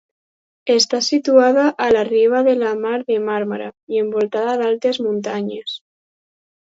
[0.75, 5.77] Està situada a la riba de la Mar de Màrmara i envoltada d'altes muntanyes.